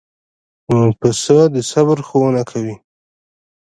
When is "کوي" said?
2.49-2.75